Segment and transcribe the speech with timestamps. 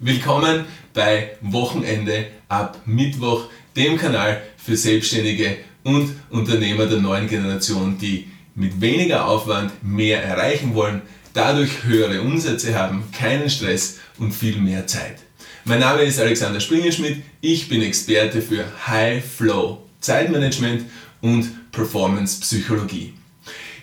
[0.00, 8.28] Willkommen bei Wochenende ab Mittwoch, dem Kanal für Selbstständige und Unternehmer der neuen Generation, die
[8.54, 11.02] mit weniger Aufwand mehr erreichen wollen,
[11.34, 15.16] dadurch höhere Umsätze haben, keinen Stress und viel mehr Zeit.
[15.64, 20.84] Mein Name ist Alexander Springenschmidt, ich bin Experte für High Flow, Zeitmanagement
[21.22, 23.14] und Performance Psychologie.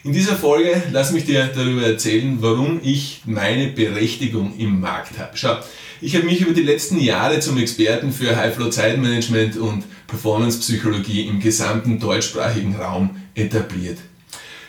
[0.06, 5.36] In dieser Folge lass mich dir darüber erzählen, warum ich meine Berechtigung im Markt habe.
[5.36, 5.58] Schau,
[6.06, 11.40] ich habe mich über die letzten Jahre zum Experten für High-Flow Zeitmanagement und Performance-Psychologie im
[11.40, 13.98] gesamten deutschsprachigen Raum etabliert.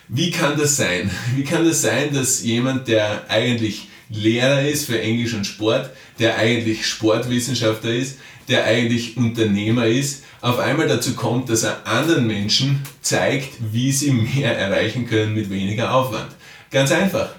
[0.09, 1.11] Wie kann das sein?
[1.35, 6.39] Wie kann das sein, dass jemand, der eigentlich Lehrer ist für Englisch und Sport, der
[6.39, 8.17] eigentlich Sportwissenschaftler ist,
[8.49, 14.13] der eigentlich Unternehmer ist, auf einmal dazu kommt, dass er anderen Menschen zeigt, wie sie
[14.13, 16.31] mehr erreichen können mit weniger Aufwand.
[16.71, 17.35] Ganz einfach.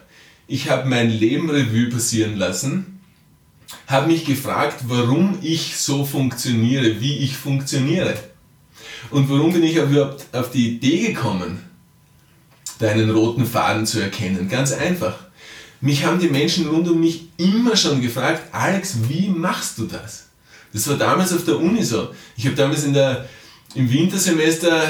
[0.46, 2.97] Ich habe mein Leben Revue passieren lassen,
[3.88, 8.16] habe mich gefragt, warum ich so funktioniere, wie ich funktioniere.
[9.10, 11.63] Und warum bin ich überhaupt auf die Idee gekommen,
[12.80, 14.49] deinen roten Faden zu erkennen?
[14.49, 15.15] Ganz einfach.
[15.80, 20.26] Mich haben die Menschen rund um mich immer schon gefragt, Alex, wie machst du das?
[20.74, 22.10] Das war damals auf der Uni so.
[22.35, 23.30] Ich habe damals in der,
[23.74, 24.84] im Wintersemester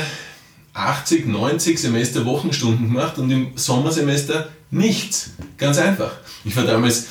[0.73, 5.31] 80, 90 Semester Wochenstunden gemacht und im Sommersemester nichts.
[5.57, 6.13] Ganz einfach.
[6.45, 7.07] Ich war damals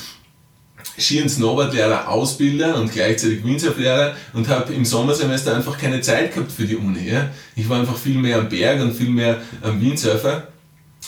[0.97, 6.51] Ski- und Snowboardlehrer, Ausbilder und gleichzeitig Windsurflehrer und habe im Sommersemester einfach keine Zeit gehabt
[6.51, 7.09] für die Uni.
[7.09, 7.29] Ja?
[7.55, 10.47] Ich war einfach viel mehr am Berg und viel mehr am Windsurfer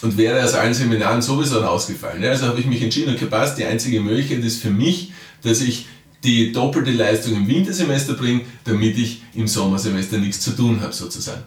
[0.01, 2.21] und wäre aus allen Seminaren sowieso rausgefallen.
[2.21, 2.31] Ja?
[2.31, 5.87] Also habe ich mich entschieden, okay, passt, die einzige Möglichkeit ist für mich, dass ich
[6.23, 11.43] die doppelte Leistung im Wintersemester bringe, damit ich im Sommersemester nichts zu tun habe sozusagen.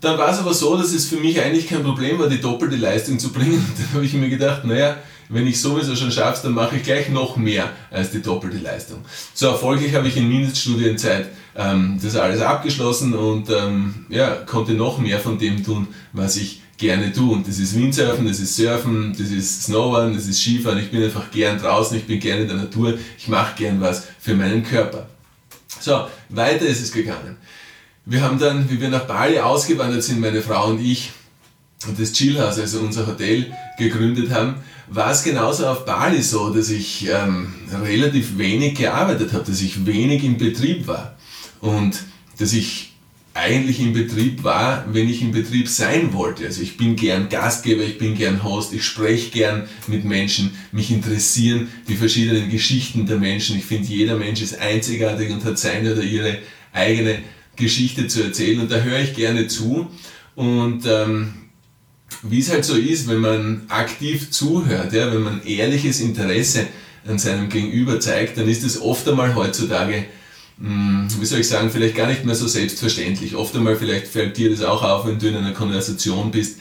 [0.00, 2.76] Dann war es aber so, dass es für mich eigentlich kein Problem war, die doppelte
[2.76, 3.64] Leistung zu bringen.
[3.78, 4.96] Dann habe ich mir gedacht, naja,
[5.30, 8.98] wenn ich sowieso schon schaffe, dann mache ich gleich noch mehr als die doppelte Leistung.
[9.32, 14.98] So erfolgreich habe ich in Mindeststudienzeit ähm, das alles abgeschlossen und ähm, ja, konnte noch
[14.98, 17.32] mehr von dem tun, was ich gerne tue.
[17.32, 20.78] Und das ist Windsurfen, das ist Surfen, das ist Snowboarden, das ist Skifahren.
[20.78, 24.08] Ich bin einfach gern draußen, ich bin gern in der Natur, ich mache gern was
[24.18, 25.06] für meinen Körper.
[25.78, 27.36] So, weiter ist es gegangen.
[28.04, 31.12] Wir haben dann, wie wir nach Bali ausgewandert sind, meine Frau und ich,
[31.86, 34.56] und das Chillhouse, also unser Hotel, gegründet haben,
[34.90, 39.86] war es genauso auf Bali so, dass ich ähm, relativ wenig gearbeitet habe, dass ich
[39.86, 41.16] wenig im Betrieb war
[41.60, 42.02] und
[42.38, 42.92] dass ich
[43.32, 46.44] eigentlich im Betrieb war, wenn ich im Betrieb sein wollte.
[46.44, 50.90] Also ich bin gern Gastgeber, ich bin gern Host, ich spreche gern mit Menschen, mich
[50.90, 53.56] interessieren die verschiedenen Geschichten der Menschen.
[53.56, 56.38] Ich finde, jeder Mensch ist einzigartig und hat seine oder ihre
[56.72, 57.20] eigene
[57.54, 59.88] Geschichte zu erzählen und da höre ich gerne zu.
[60.34, 61.34] Und ähm,
[62.22, 66.66] wie es halt so ist, wenn man aktiv zuhört, ja, wenn man ehrliches Interesse
[67.06, 70.04] an seinem Gegenüber zeigt, dann ist es oft einmal heutzutage
[70.60, 73.34] hm, wie soll ich sagen, vielleicht gar nicht mehr so selbstverständlich.
[73.34, 76.58] Oft einmal vielleicht fällt dir das auch auf, wenn du in einer Konversation bist,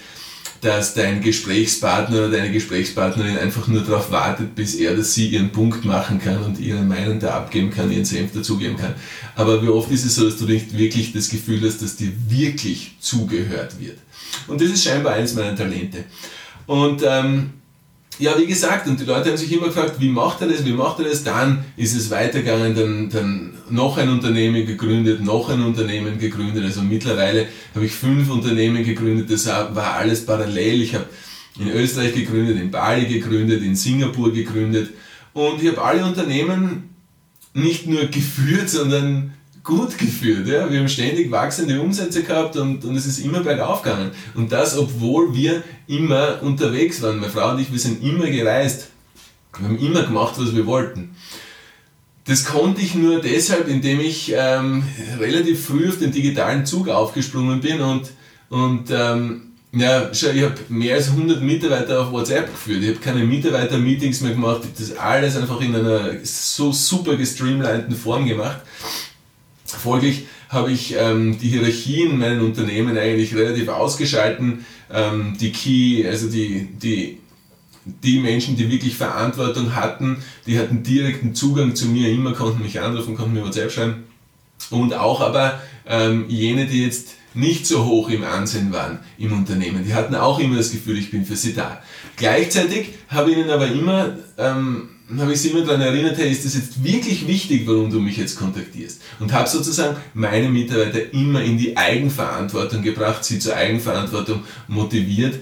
[0.62, 5.52] dass dein Gesprächspartner oder deine Gesprächspartnerin einfach nur darauf wartet, bis er oder sie ihren
[5.52, 8.96] Punkt machen kann und ihre Meinung da abgeben kann, ihren Senf dazugeben kann.
[9.36, 12.12] Aber wie oft ist es so, dass du nicht wirklich das Gefühl hast, dass dir
[12.28, 13.98] wirklich zugehört wird.
[14.48, 16.04] Und das ist scheinbar eines meiner Talente.
[16.66, 17.52] Und ähm,
[18.20, 20.74] ja, wie gesagt, und die Leute haben sich immer gefragt, wie macht er das, wie
[20.74, 21.24] macht er das?
[21.24, 26.66] Dann ist es weitergegangen, dann, dann noch ein Unternehmen gegründet, noch ein Unternehmen gegründet.
[26.66, 30.82] Also mittlerweile habe ich fünf Unternehmen gegründet, das war alles parallel.
[30.82, 31.06] Ich habe
[31.58, 34.90] in Österreich gegründet, in Bali gegründet, in Singapur gegründet
[35.34, 36.90] und ich habe alle Unternehmen
[37.54, 39.34] nicht nur geführt, sondern
[39.70, 40.48] gut geführt.
[40.48, 40.70] Ja?
[40.70, 44.12] Wir haben ständig wachsende Umsätze gehabt und, und es ist immer bergauf gegangen.
[44.34, 47.20] Und das, obwohl wir immer unterwegs waren.
[47.20, 48.88] Meine Frau und ich, wir sind immer gereist.
[49.58, 51.16] Wir haben immer gemacht, was wir wollten.
[52.26, 54.84] Das konnte ich nur deshalb, indem ich ähm,
[55.20, 58.12] relativ früh auf den digitalen Zug aufgesprungen bin und,
[58.50, 59.42] und ähm,
[59.72, 62.84] ja, schau, ich habe mehr als 100 Mitarbeiter auf WhatsApp geführt.
[62.84, 64.62] Ich habe keine Mitarbeiter-Meetings mehr gemacht.
[64.64, 68.62] Ich habe das alles einfach in einer so super gestreamlinten Form gemacht.
[69.78, 74.66] Folglich habe ich ähm, die Hierarchie in meinen Unternehmen eigentlich relativ ausgeschalten.
[74.92, 77.20] Ähm, die Key, also die, die,
[77.86, 82.80] die Menschen, die wirklich Verantwortung hatten, die hatten direkten Zugang zu mir, immer konnten mich
[82.80, 84.04] anrufen, konnten mir WhatsApp schreiben.
[84.72, 89.86] Und auch aber ähm, jene, die jetzt nicht so hoch im Ansehen waren im Unternehmen,
[89.86, 91.82] die hatten auch immer das Gefühl, ich bin für sie da.
[92.18, 96.46] Gleichzeitig habe ich ihnen aber immer ähm, habe ich sie immer daran erinnert, hey, ist
[96.46, 99.02] das jetzt wirklich wichtig, warum du mich jetzt kontaktierst?
[99.20, 105.36] Und habe sozusagen meine Mitarbeiter immer in die Eigenverantwortung gebracht, sie zur Eigenverantwortung motiviert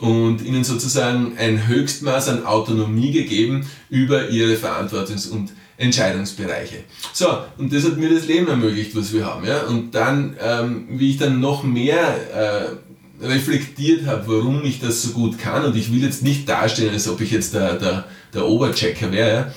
[0.00, 6.84] und ihnen sozusagen ein Höchstmaß an Autonomie gegeben über ihre Verantwortungs- und Entscheidungsbereiche.
[7.12, 7.26] So,
[7.58, 9.44] und das hat mir das Leben ermöglicht, was wir haben.
[9.46, 9.62] Ja?
[9.62, 11.98] Und dann, ähm, wie ich dann noch mehr
[12.32, 16.92] äh, reflektiert habe, warum ich das so gut kann, und ich will jetzt nicht darstellen,
[16.92, 19.54] als ob ich jetzt der, der, der Oberchecker wäre,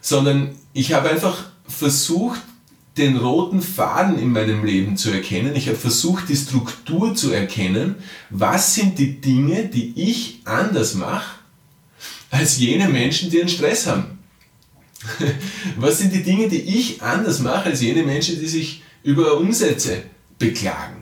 [0.00, 2.40] sondern ich habe einfach versucht,
[2.98, 5.54] den roten Faden in meinem Leben zu erkennen.
[5.54, 7.94] Ich habe versucht, die Struktur zu erkennen.
[8.28, 11.38] Was sind die Dinge, die ich anders mache
[12.30, 14.18] als jene Menschen, die einen Stress haben?
[15.76, 20.02] Was sind die Dinge, die ich anders mache als jene Menschen, die sich über Umsätze
[20.38, 20.97] beklagen?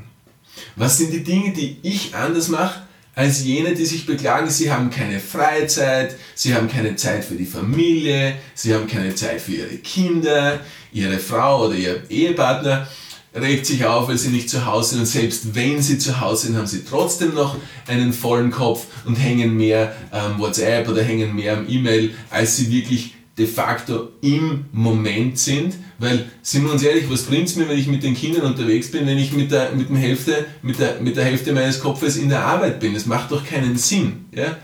[0.76, 2.82] Was sind die Dinge, die ich anders mache
[3.14, 7.46] als jene, die sich beklagen, sie haben keine Freizeit, sie haben keine Zeit für die
[7.46, 10.60] Familie, sie haben keine Zeit für ihre Kinder,
[10.92, 12.86] ihre Frau oder ihr Ehepartner.
[13.34, 15.00] Regt sich auf, weil sie nicht zu Hause sind.
[15.00, 17.56] Und selbst wenn sie zu Hause sind, haben sie trotzdem noch
[17.86, 22.70] einen vollen Kopf und hängen mehr am WhatsApp oder hängen mehr am E-Mail, als sie
[22.70, 27.68] wirklich de facto im Moment sind, weil, sind wir uns ehrlich, was bringt es mir,
[27.68, 30.78] wenn ich mit den Kindern unterwegs bin, wenn ich mit der, mit, dem Hälfte, mit,
[30.78, 32.94] der, mit der Hälfte meines Kopfes in der Arbeit bin?
[32.94, 34.26] Das macht doch keinen Sinn.
[34.34, 34.56] Ja?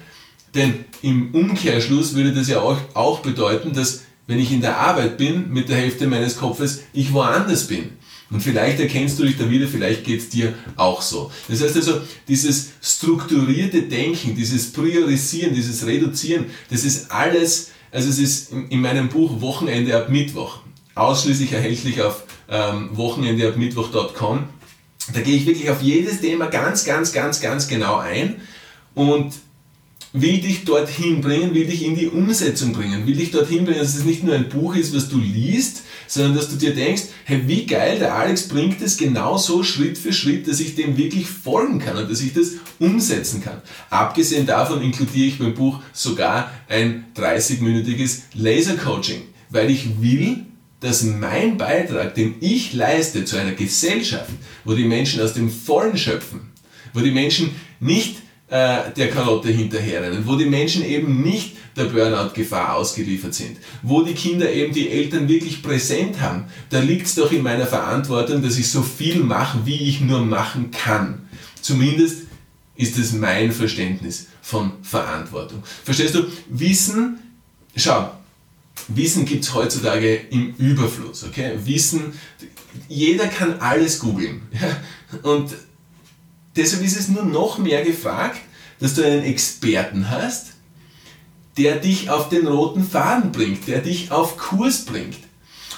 [0.54, 5.18] Denn im Umkehrschluss würde das ja auch, auch bedeuten, dass wenn ich in der Arbeit
[5.18, 7.90] bin, mit der Hälfte meines Kopfes, ich woanders bin.
[8.30, 11.30] Und vielleicht erkennst du dich da wieder, vielleicht geht es dir auch so.
[11.48, 18.18] Das heißt also, dieses strukturierte Denken, dieses Priorisieren, dieses Reduzieren, das ist alles also es
[18.18, 20.58] ist in meinem Buch Wochenende ab Mittwoch,
[20.94, 24.44] ausschließlich erhältlich auf ähm, wochenendeabmittwoch.com.
[25.12, 28.40] Da gehe ich wirklich auf jedes Thema ganz, ganz, ganz, ganz genau ein
[28.94, 29.34] und
[30.12, 33.94] will dich dorthin bringen, will dich in die Umsetzung bringen, will dich dorthin bringen, dass
[33.94, 37.43] es nicht nur ein Buch ist, was du liest, sondern dass du dir denkst, hey,
[37.47, 41.26] wie geil, der Alex bringt es genau so Schritt für Schritt, dass ich dem wirklich
[41.26, 43.62] folgen kann und dass ich das umsetzen kann.
[43.88, 50.44] Abgesehen davon inkludiere ich beim Buch sogar ein 30-minütiges Laser-Coaching, weil ich will,
[50.81, 54.31] dass mein Beitrag, den ich leiste zu einer Gesellschaft,
[54.64, 56.50] wo die Menschen aus dem Vollen schöpfen,
[56.93, 57.50] wo die Menschen
[57.81, 58.17] nicht
[58.52, 64.52] der Karotte hinterherrennen, wo die Menschen eben nicht der Burnout-Gefahr ausgeliefert sind, wo die Kinder
[64.52, 68.70] eben die Eltern wirklich präsent haben, da liegt es doch in meiner Verantwortung, dass ich
[68.70, 71.22] so viel mache, wie ich nur machen kann.
[71.62, 72.25] Zumindest
[72.76, 75.62] ist es mein Verständnis von Verantwortung.
[75.84, 76.26] Verstehst du?
[76.50, 77.20] Wissen,
[77.75, 78.10] schau,
[78.88, 81.25] Wissen gibt es heutzutage im Überfluss.
[81.25, 81.52] Okay?
[81.64, 82.12] Wissen,
[82.88, 84.43] jeder kann alles googeln.
[84.52, 85.31] Ja?
[85.31, 85.54] Und
[86.56, 88.40] deshalb ist es nur noch mehr gefragt,
[88.81, 90.52] dass du einen Experten hast,
[91.56, 95.19] der dich auf den roten Faden bringt, der dich auf Kurs bringt.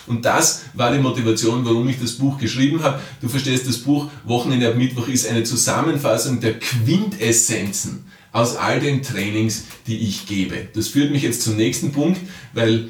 [0.06, 3.00] Und das war die Motivation, warum ich das Buch geschrieben habe.
[3.21, 9.03] Du verstehst, das Buch Wochenende ab Mittwoch ist eine Zusammenfassung der Quintessenzen aus all den
[9.03, 10.69] Trainings, die ich gebe.
[10.75, 12.21] Das führt mich jetzt zum nächsten Punkt,
[12.53, 12.88] weil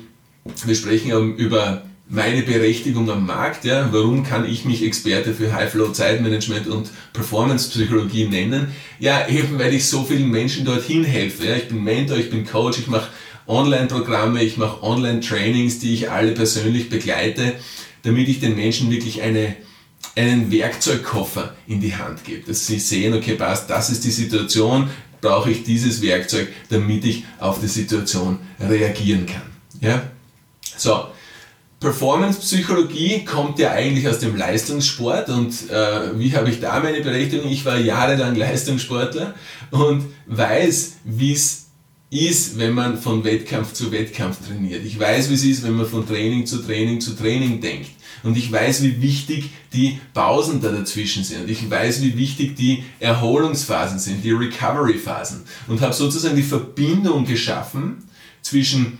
[0.64, 3.64] wir sprechen über meine Berechtigung am Markt.
[3.64, 3.88] Ja?
[3.92, 8.68] Warum kann ich mich Experte für High-Flow-Zeitmanagement und Performance-Psychologie nennen?
[8.98, 11.46] Ja, eben weil ich so vielen Menschen dorthin helfe.
[11.46, 11.56] Ja?
[11.56, 13.08] Ich bin Mentor, ich bin Coach, ich mache
[13.46, 17.54] Online-Programme, ich mache Online-Trainings, die ich alle persönlich begleite,
[18.02, 19.56] damit ich den Menschen wirklich eine,
[20.16, 22.46] einen Werkzeugkoffer in die Hand gebe.
[22.46, 24.90] Dass sie sehen, okay, passt, das ist die Situation,
[25.20, 29.42] brauche ich dieses Werkzeug, damit ich auf die Situation reagieren kann.
[29.80, 30.02] Ja?
[30.76, 31.06] So,
[31.84, 37.50] Performance-Psychologie kommt ja eigentlich aus dem Leistungssport und äh, wie habe ich da meine Berechtigung?
[37.50, 39.34] Ich war jahrelang Leistungssportler
[39.70, 41.66] und weiß, wie es
[42.08, 44.82] ist, wenn man von Wettkampf zu Wettkampf trainiert.
[44.86, 47.90] Ich weiß, wie es ist, wenn man von Training zu Training zu Training denkt.
[48.22, 51.42] Und ich weiß, wie wichtig die Pausen da dazwischen sind.
[51.42, 55.42] Und ich weiß, wie wichtig die Erholungsphasen sind, die Recovery-Phasen.
[55.68, 58.04] Und habe sozusagen die Verbindung geschaffen
[58.40, 58.98] zwischen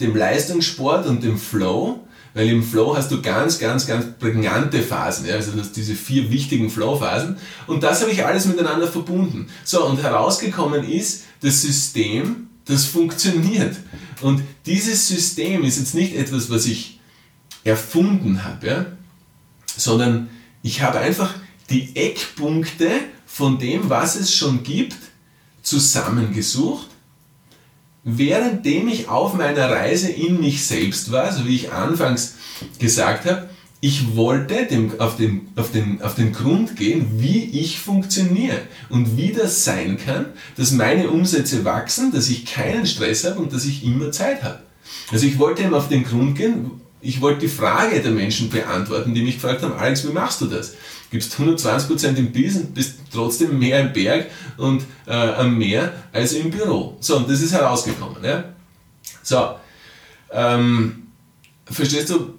[0.00, 2.00] dem Leistungssport und dem Flow,
[2.34, 6.70] weil im Flow hast du ganz, ganz, ganz prägnante Phasen, ja, also diese vier wichtigen
[6.70, 9.48] Flow-Phasen und das habe ich alles miteinander verbunden.
[9.64, 13.76] So, und herausgekommen ist das System, das funktioniert.
[14.20, 17.00] Und dieses System ist jetzt nicht etwas, was ich
[17.64, 18.86] erfunden habe, ja,
[19.76, 20.28] sondern
[20.62, 21.34] ich habe einfach
[21.70, 22.90] die Eckpunkte
[23.26, 24.96] von dem, was es schon gibt,
[25.62, 26.88] zusammengesucht
[28.16, 32.36] währenddem ich auf meiner Reise in mich selbst war, so wie ich anfangs
[32.78, 33.48] gesagt habe,
[33.80, 39.16] ich wollte dem, auf, den, auf, den, auf den Grund gehen, wie ich funktioniere und
[39.16, 43.64] wie das sein kann, dass meine Umsätze wachsen, dass ich keinen Stress habe und dass
[43.64, 44.60] ich immer Zeit habe.
[45.12, 49.14] Also ich wollte ihm auf den Grund gehen, ich wollte die Frage der Menschen beantworten,
[49.14, 50.74] die mich gefragt haben, Alex, wie machst du das?
[51.10, 56.50] gibst 120% im Business, bist trotzdem mehr im Berg und äh, am Meer als im
[56.50, 56.96] Büro.
[57.00, 58.22] So, und das ist herausgekommen.
[58.22, 58.44] Ja?
[59.22, 59.54] So,
[60.30, 61.08] ähm,
[61.64, 62.34] verstehst du,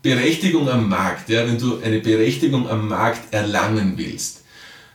[0.00, 4.44] Berechtigung am Markt, ja, wenn du eine Berechtigung am Markt erlangen willst,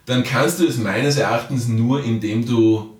[0.05, 2.97] dann kannst du es meines Erachtens nur, indem du,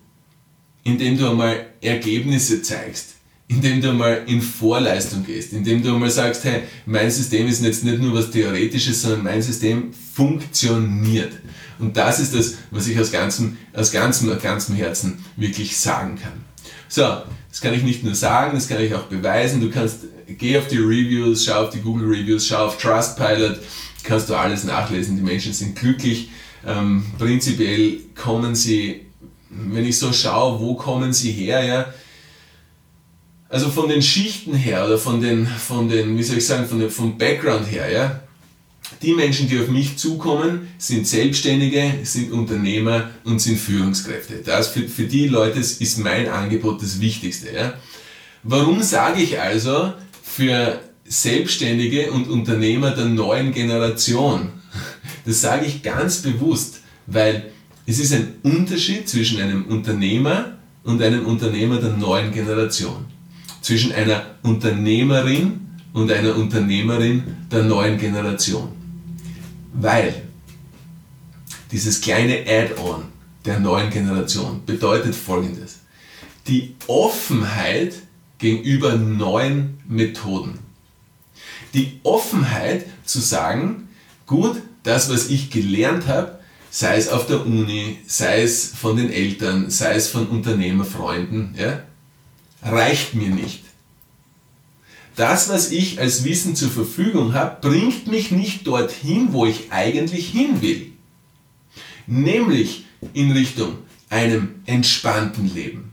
[0.83, 3.15] indem du einmal Ergebnisse zeigst,
[3.53, 7.83] indem du einmal in Vorleistung gehst, indem du einmal sagst, hey, mein System ist jetzt
[7.83, 11.33] nicht nur was Theoretisches, sondern mein System funktioniert.
[11.79, 16.45] Und das ist das, was ich aus ganzem, aus ganzem, ganzem Herzen wirklich sagen kann.
[16.88, 17.03] So,
[17.50, 19.62] das kann ich nicht nur sagen, das kann ich auch beweisen.
[19.62, 23.60] Du kannst, geh auf die Reviews, schau auf die Google Reviews, schau auf Trustpilot,
[24.03, 25.15] kannst du alles nachlesen.
[25.15, 26.29] Die Menschen sind glücklich.
[26.65, 29.01] Ähm, prinzipiell kommen sie,
[29.50, 31.93] wenn ich so schaue, wo kommen sie her, ja,
[33.53, 36.79] also von den Schichten her oder von den, von den wie soll ich sagen, von
[36.79, 38.19] dem, vom Background her, ja,
[39.03, 44.41] die Menschen, die auf mich zukommen, sind Selbstständige, sind Unternehmer und sind Führungskräfte.
[44.43, 47.53] Das für, für die Leute ist mein Angebot das Wichtigste.
[47.53, 47.75] Ja.
[48.41, 49.93] Warum sage ich also
[50.24, 54.50] für Selbstständige und Unternehmer der neuen Generation?
[55.27, 57.51] Das sage ich ganz bewusst, weil
[57.86, 63.12] es ist ein Unterschied zwischen einem Unternehmer und einem Unternehmer der neuen Generation.
[63.63, 65.62] Zwischen einer Unternehmerin
[65.93, 68.67] und einer Unternehmerin der neuen Generation.
[69.74, 70.13] Weil
[71.72, 73.05] dieses kleine Add-on
[73.46, 75.79] der neuen Generation bedeutet folgendes.
[76.48, 77.96] Die Offenheit
[78.38, 80.60] gegenüber neuen Methoden.
[81.74, 83.88] Die Offenheit zu sagen,
[84.27, 86.39] gut, das, was ich gelernt habe,
[86.70, 91.84] sei es auf der Uni, sei es von den Eltern, sei es von Unternehmerfreunden, ja,
[92.63, 93.63] reicht mir nicht
[95.15, 100.29] das, was ich als Wissen zur Verfügung habe, bringt mich nicht dorthin, wo ich eigentlich
[100.29, 100.91] hin will.
[102.08, 103.77] Nämlich in Richtung
[104.10, 105.91] einem entspannten Leben.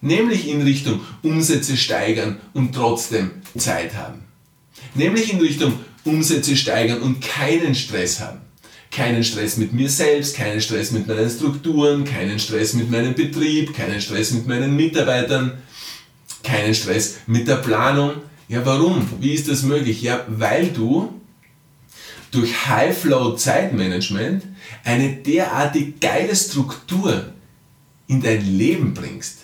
[0.00, 4.22] Nämlich in Richtung Umsätze steigern und trotzdem Zeit haben.
[4.94, 8.40] Nämlich in Richtung Umsätze steigern und keinen Stress haben.
[8.90, 13.74] Keinen Stress mit mir selbst, keinen Stress mit meinen Strukturen, keinen Stress mit meinem Betrieb,
[13.74, 15.58] keinen Stress mit meinen Mitarbeitern,
[16.42, 18.12] keinen Stress mit der Planung,
[18.48, 19.06] ja, warum?
[19.20, 20.02] Wie ist das möglich?
[20.02, 21.20] Ja, weil du
[22.32, 24.44] durch High-Flow-Zeitmanagement
[24.84, 27.32] eine derartig geile Struktur
[28.06, 29.38] in dein Leben bringst.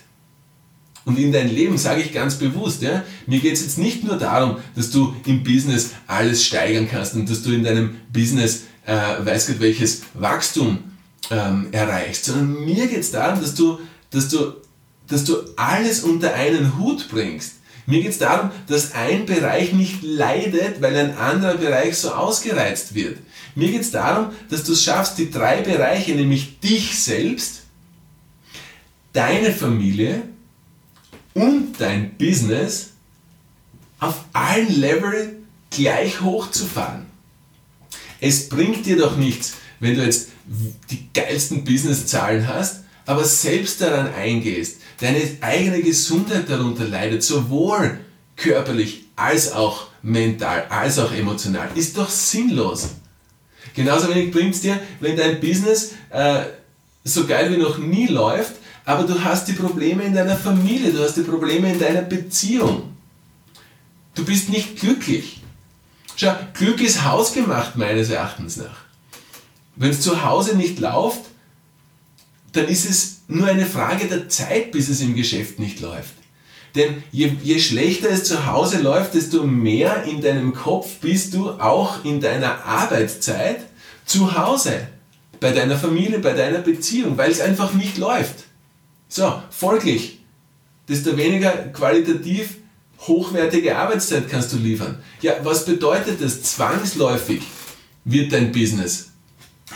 [1.05, 4.19] Und in dein Leben sage ich ganz bewusst, ja, mir geht es jetzt nicht nur
[4.19, 8.97] darum, dass du im Business alles steigern kannst und dass du in deinem Business, äh,
[9.25, 10.79] weiß Gott welches Wachstum
[11.31, 13.79] ähm, erreichst, sondern mir geht es darum, dass du,
[14.11, 14.55] dass, du,
[15.09, 17.55] dass du alles unter einen Hut bringst.
[17.87, 22.95] Mir geht es darum, dass ein Bereich nicht leidet, weil ein anderer Bereich so ausgereizt
[22.95, 23.19] wird.
[23.55, 27.63] Mir geht es darum, dass du es schaffst, die drei Bereiche, nämlich dich selbst,
[29.13, 30.23] deine Familie
[31.33, 32.91] und dein Business
[34.01, 35.37] auf allen Level
[35.71, 37.07] gleich hochzufahren.
[38.21, 40.31] Es bringt dir doch nichts, wenn du jetzt
[40.91, 48.01] die geilsten Businesszahlen hast, aber selbst daran eingehst, deine eigene Gesundheit darunter leidet, sowohl
[48.35, 52.89] körperlich als auch mental, als auch emotional, ist doch sinnlos.
[53.75, 56.45] Genauso wenig bringt es dir, wenn dein Business äh,
[57.05, 58.53] so geil wie noch nie läuft,
[58.85, 62.95] aber du hast die Probleme in deiner Familie, du hast die Probleme in deiner Beziehung.
[64.15, 65.43] Du bist nicht glücklich.
[66.17, 68.87] Schau, Glück ist hausgemacht meines Erachtens nach.
[69.75, 71.21] Wenn es zu Hause nicht läuft,
[72.57, 76.15] dann ist es nur eine Frage der Zeit, bis es im Geschäft nicht läuft.
[76.75, 81.51] Denn je, je, schlechter es zu Hause läuft, desto mehr in deinem Kopf bist du
[81.53, 83.61] auch in deiner Arbeitszeit
[84.05, 84.89] zu Hause.
[85.41, 88.45] Bei deiner Familie, bei deiner Beziehung, weil es einfach nicht läuft.
[89.09, 90.21] So, folglich,
[90.89, 92.57] desto weniger qualitativ
[93.01, 94.99] hochwertige Arbeitszeit kannst du liefern.
[95.21, 96.43] Ja, was bedeutet das?
[96.43, 97.43] Zwangsläufig
[98.05, 99.13] wird dein Business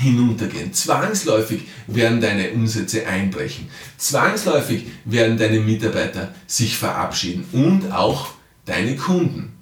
[0.00, 0.73] hinuntergehen.
[0.73, 3.69] Zwangsläufig werden deine Umsätze einbrechen.
[3.99, 8.28] Zwangsläufig werden deine Mitarbeiter sich verabschieden und auch
[8.64, 9.52] deine Kunden.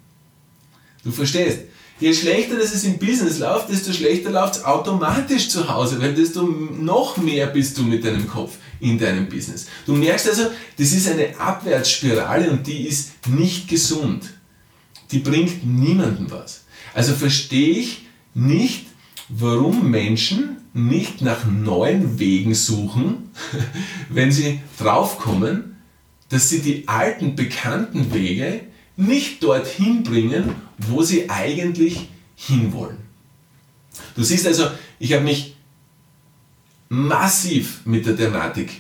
[1.04, 1.60] Du verstehst?
[2.00, 6.42] Je schlechter es im Business läuft, desto schlechter läuft es automatisch zu Hause, weil desto
[6.42, 9.66] noch mehr bist du mit deinem Kopf in deinem Business.
[9.84, 10.44] Du merkst also,
[10.76, 14.30] das ist eine Abwärtsspirale und die ist nicht gesund.
[15.10, 16.62] Die bringt niemandem was.
[16.94, 18.86] Also verstehe ich nicht,
[19.28, 23.30] warum Menschen nicht nach neuen Wegen suchen,
[24.08, 25.76] wenn sie draufkommen,
[26.28, 28.60] dass sie die alten bekannten Wege
[28.96, 32.98] nicht dorthin bringen, wo sie eigentlich hinwollen.
[34.14, 34.68] Du siehst also,
[34.98, 35.56] ich habe mich
[36.88, 38.70] massiv mit der Thematik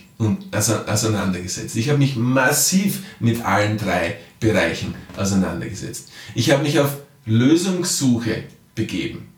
[0.50, 1.76] auseinandergesetzt.
[1.76, 6.10] Ich habe mich massiv mit allen drei Bereichen auseinandergesetzt.
[6.34, 9.28] Ich habe mich auf Lösungssuche begeben.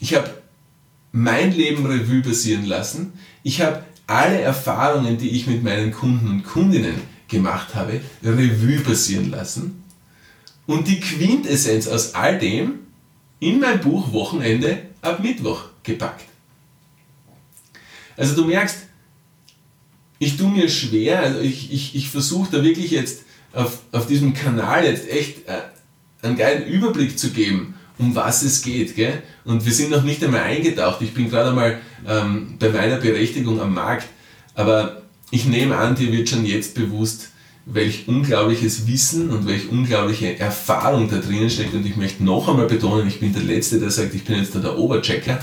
[0.00, 0.30] Ich habe
[1.12, 3.12] mein Leben Revue passieren lassen.
[3.42, 9.30] Ich habe alle Erfahrungen, die ich mit meinen Kunden und Kundinnen gemacht habe, Revue passieren
[9.30, 9.84] lassen.
[10.66, 12.80] Und die Quintessenz aus all dem
[13.40, 16.24] in mein Buch Wochenende ab Mittwoch gepackt.
[18.16, 18.78] Also du merkst,
[20.18, 24.34] ich tue mir schwer, also ich, ich, ich versuche da wirklich jetzt auf, auf diesem
[24.34, 25.60] Kanal jetzt echt äh,
[26.22, 28.96] einen geilen Überblick zu geben, um was es geht.
[28.96, 29.22] Gell?
[29.44, 31.02] Und wir sind noch nicht einmal eingetaucht.
[31.02, 34.06] Ich bin gerade einmal ähm, bei meiner Berechtigung am Markt.
[34.54, 37.30] Aber ich nehme an, dir wird schon jetzt bewusst,
[37.66, 41.74] welch unglaubliches Wissen und welch unglaubliche Erfahrung da drinnen steckt.
[41.74, 44.54] Und ich möchte noch einmal betonen, ich bin der Letzte, der sagt, ich bin jetzt
[44.54, 45.38] da der Oberchecker.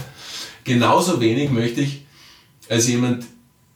[0.64, 2.06] Genauso wenig möchte ich
[2.68, 3.26] als jemand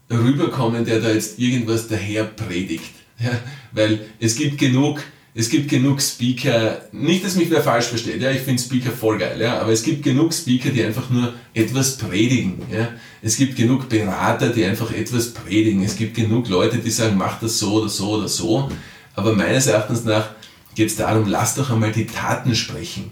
[0.09, 2.91] rüberkommen, der da jetzt irgendwas daher predigt.
[3.19, 3.31] Ja,
[3.71, 5.03] weil es gibt genug,
[5.35, 9.17] es gibt genug Speaker, nicht, dass mich wer falsch versteht, ja, ich finde Speaker voll
[9.17, 12.89] geil, ja, aber es gibt genug Speaker, die einfach nur etwas predigen, ja.
[13.21, 15.83] Es gibt genug Berater, die einfach etwas predigen.
[15.83, 18.71] Es gibt genug Leute, die sagen, mach das so oder so oder so.
[19.13, 20.29] Aber meines Erachtens nach
[20.75, 23.11] geht es darum, lass doch einmal die Taten sprechen.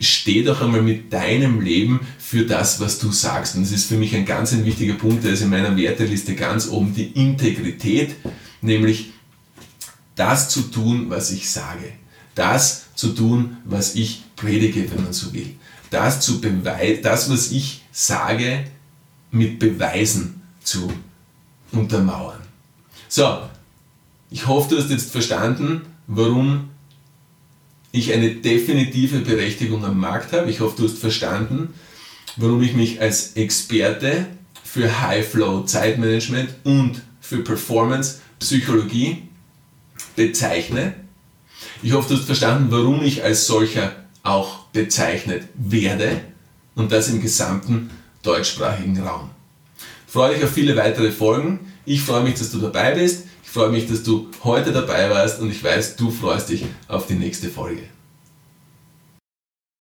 [0.00, 3.54] Steh doch einmal mit deinem Leben für das, was du sagst.
[3.54, 6.34] Und das ist für mich ein ganz ein wichtiger Punkt, der ist in meiner Werteliste
[6.34, 8.16] ganz oben, die Integrität,
[8.62, 9.12] nämlich
[10.14, 11.92] das zu tun, was ich sage.
[12.34, 15.54] Das zu tun, was ich predige, wenn man so will.
[15.90, 18.64] Das, zu beweisen, das was ich sage,
[19.30, 20.92] mit Beweisen zu
[21.72, 22.40] untermauern.
[23.08, 23.40] So,
[24.30, 26.70] ich hoffe, du hast jetzt verstanden, warum
[27.92, 30.50] ich eine definitive Berechtigung am Markt habe.
[30.50, 31.74] Ich hoffe, du hast verstanden,
[32.36, 34.26] warum ich mich als Experte
[34.62, 39.22] für High-Flow Zeitmanagement und für Performance Psychologie
[40.16, 40.94] bezeichne.
[41.82, 46.20] Ich hoffe, du hast verstanden, warum ich als solcher auch bezeichnet werde
[46.74, 47.90] und das im gesamten
[48.22, 49.30] deutschsprachigen Raum.
[50.06, 51.60] Freue dich auf viele weitere Folgen.
[51.84, 53.26] Ich freue mich, dass du dabei bist.
[53.44, 57.06] Ich freue mich, dass du heute dabei warst und ich weiß, du freust dich auf
[57.06, 57.82] die nächste Folge.